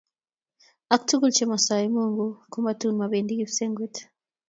[0.93, 3.95] Ak tugul che mosoe mungu ko metun mobendii kipsengwet.